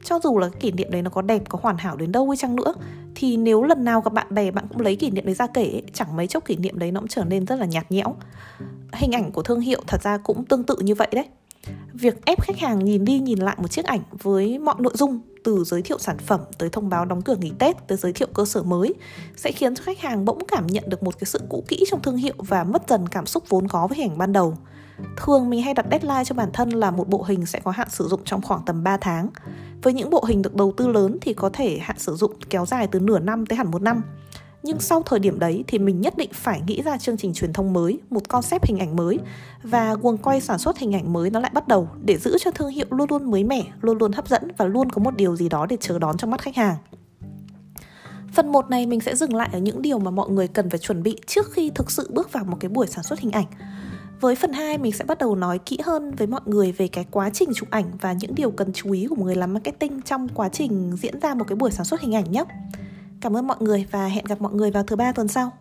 Cho 0.04 0.18
dù 0.22 0.38
là 0.38 0.48
cái 0.48 0.60
kỷ 0.60 0.72
niệm 0.72 0.90
đấy 0.90 1.02
nó 1.02 1.10
có 1.10 1.22
đẹp, 1.22 1.42
có 1.48 1.58
hoàn 1.62 1.76
hảo 1.78 1.96
đến 1.96 2.12
đâu 2.12 2.30
hay 2.30 2.36
chăng 2.36 2.56
nữa, 2.56 2.74
thì 3.14 3.36
nếu 3.36 3.62
lần 3.62 3.84
nào 3.84 4.00
gặp 4.00 4.12
bạn 4.12 4.26
bè 4.30 4.50
bạn 4.50 4.64
cũng 4.68 4.80
lấy 4.80 4.96
kỷ 4.96 5.10
niệm 5.10 5.26
đấy 5.26 5.34
ra 5.34 5.46
kể 5.46 5.82
chẳng 5.92 6.16
mấy 6.16 6.26
chốc 6.26 6.44
kỷ 6.44 6.56
niệm 6.56 6.78
đấy 6.78 6.92
nó 6.92 7.00
cũng 7.00 7.08
trở 7.08 7.24
nên 7.24 7.46
rất 7.46 7.56
là 7.56 7.66
nhạt 7.66 7.92
nhẽo 7.92 8.14
hình 8.92 9.12
ảnh 9.12 9.32
của 9.32 9.42
thương 9.42 9.60
hiệu 9.60 9.80
thật 9.86 10.02
ra 10.02 10.18
cũng 10.18 10.44
tương 10.44 10.64
tự 10.64 10.76
như 10.80 10.94
vậy 10.94 11.08
đấy 11.12 11.26
việc 11.94 12.24
ép 12.24 12.42
khách 12.42 12.58
hàng 12.58 12.84
nhìn 12.84 13.04
đi 13.04 13.18
nhìn 13.18 13.38
lại 13.38 13.56
một 13.58 13.68
chiếc 13.68 13.84
ảnh 13.84 14.00
với 14.10 14.58
mọi 14.58 14.74
nội 14.78 14.92
dung, 14.96 15.20
từ 15.44 15.64
giới 15.64 15.82
thiệu 15.82 15.98
sản 15.98 16.18
phẩm 16.18 16.40
tới 16.58 16.68
thông 16.68 16.88
báo 16.88 17.04
đóng 17.04 17.22
cửa 17.22 17.36
nghỉ 17.36 17.52
Tết 17.58 17.76
tới 17.88 17.98
giới 17.98 18.12
thiệu 18.12 18.28
cơ 18.34 18.44
sở 18.44 18.62
mới, 18.62 18.94
sẽ 19.36 19.52
khiến 19.52 19.74
cho 19.74 19.82
khách 19.84 20.00
hàng 20.00 20.24
bỗng 20.24 20.38
cảm 20.48 20.66
nhận 20.66 20.84
được 20.86 21.02
một 21.02 21.18
cái 21.18 21.26
sự 21.26 21.40
cũ 21.48 21.64
kỹ 21.68 21.84
trong 21.90 22.02
thương 22.02 22.16
hiệu 22.16 22.34
và 22.38 22.64
mất 22.64 22.88
dần 22.88 23.08
cảm 23.08 23.26
xúc 23.26 23.44
vốn 23.48 23.68
có 23.68 23.86
với 23.86 23.98
hình 23.98 24.10
ảnh 24.10 24.18
ban 24.18 24.32
đầu. 24.32 24.56
Thường 25.16 25.50
mình 25.50 25.62
hay 25.62 25.74
đặt 25.74 25.86
deadline 25.90 26.24
cho 26.24 26.34
bản 26.34 26.48
thân 26.52 26.70
là 26.70 26.90
một 26.90 27.08
bộ 27.08 27.22
hình 27.22 27.46
sẽ 27.46 27.60
có 27.60 27.70
hạn 27.70 27.88
sử 27.90 28.08
dụng 28.08 28.20
trong 28.24 28.42
khoảng 28.42 28.60
tầm 28.66 28.82
3 28.82 28.96
tháng. 28.96 29.28
Với 29.82 29.92
những 29.92 30.10
bộ 30.10 30.24
hình 30.24 30.42
được 30.42 30.54
đầu 30.54 30.72
tư 30.76 30.88
lớn 30.88 31.18
thì 31.20 31.34
có 31.34 31.50
thể 31.52 31.78
hạn 31.78 31.98
sử 31.98 32.14
dụng 32.16 32.32
kéo 32.50 32.66
dài 32.66 32.86
từ 32.86 33.00
nửa 33.00 33.18
năm 33.18 33.46
tới 33.46 33.56
hẳn 33.56 33.70
một 33.70 33.82
năm 33.82 34.02
nhưng 34.62 34.80
sau 34.80 35.02
thời 35.02 35.18
điểm 35.18 35.38
đấy 35.38 35.64
thì 35.66 35.78
mình 35.78 36.00
nhất 36.00 36.16
định 36.16 36.30
phải 36.32 36.62
nghĩ 36.66 36.82
ra 36.82 36.98
chương 36.98 37.16
trình 37.16 37.34
truyền 37.34 37.52
thông 37.52 37.72
mới, 37.72 37.98
một 38.10 38.28
concept 38.28 38.66
hình 38.66 38.78
ảnh 38.78 38.96
mới 38.96 39.18
và 39.62 39.94
guồng 39.94 40.18
quay 40.18 40.40
sản 40.40 40.58
xuất 40.58 40.78
hình 40.78 40.94
ảnh 40.94 41.12
mới 41.12 41.30
nó 41.30 41.40
lại 41.40 41.50
bắt 41.54 41.68
đầu 41.68 41.88
để 42.04 42.16
giữ 42.16 42.36
cho 42.40 42.50
thương 42.50 42.68
hiệu 42.68 42.86
luôn 42.90 43.10
luôn 43.10 43.30
mới 43.30 43.44
mẻ, 43.44 43.62
luôn 43.80 43.98
luôn 43.98 44.12
hấp 44.12 44.28
dẫn 44.28 44.42
và 44.56 44.64
luôn 44.64 44.90
có 44.90 45.02
một 45.02 45.16
điều 45.16 45.36
gì 45.36 45.48
đó 45.48 45.66
để 45.66 45.76
chờ 45.80 45.98
đón 45.98 46.16
trong 46.16 46.30
mắt 46.30 46.42
khách 46.42 46.56
hàng 46.56 46.76
Phần 48.32 48.52
1 48.52 48.70
này 48.70 48.86
mình 48.86 49.00
sẽ 49.00 49.16
dừng 49.16 49.34
lại 49.34 49.48
ở 49.52 49.58
những 49.58 49.82
điều 49.82 49.98
mà 49.98 50.10
mọi 50.10 50.30
người 50.30 50.48
cần 50.48 50.70
phải 50.70 50.78
chuẩn 50.78 51.02
bị 51.02 51.16
trước 51.26 51.52
khi 51.52 51.70
thực 51.74 51.90
sự 51.90 52.10
bước 52.12 52.32
vào 52.32 52.44
một 52.44 52.56
cái 52.60 52.68
buổi 52.68 52.86
sản 52.86 53.04
xuất 53.04 53.20
hình 53.20 53.32
ảnh. 53.32 53.46
Với 54.20 54.34
phần 54.34 54.52
2 54.52 54.78
mình 54.78 54.92
sẽ 54.92 55.04
bắt 55.04 55.18
đầu 55.18 55.36
nói 55.36 55.58
kỹ 55.58 55.78
hơn 55.84 56.14
với 56.14 56.26
mọi 56.26 56.40
người 56.46 56.72
về 56.72 56.88
cái 56.88 57.06
quá 57.10 57.30
trình 57.30 57.48
chụp 57.54 57.70
ảnh 57.70 57.84
và 58.00 58.12
những 58.12 58.34
điều 58.34 58.50
cần 58.50 58.72
chú 58.72 58.92
ý 58.92 59.06
của 59.06 59.14
một 59.14 59.24
người 59.24 59.36
làm 59.36 59.52
marketing 59.52 60.02
trong 60.02 60.28
quá 60.28 60.48
trình 60.48 60.92
diễn 60.96 61.20
ra 61.20 61.34
một 61.34 61.44
cái 61.48 61.56
buổi 61.56 61.70
sản 61.70 61.84
xuất 61.84 62.00
hình 62.00 62.14
ảnh 62.14 62.32
nhé. 62.32 62.44
Cảm 63.22 63.36
ơn 63.36 63.46
mọi 63.46 63.56
người 63.60 63.86
và 63.90 64.06
hẹn 64.06 64.24
gặp 64.24 64.40
mọi 64.40 64.52
người 64.52 64.70
vào 64.70 64.82
thứ 64.82 64.96
ba 64.96 65.12
tuần 65.12 65.28
sau. 65.28 65.52